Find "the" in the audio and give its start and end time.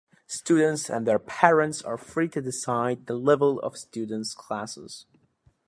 3.05-3.13, 3.73-3.77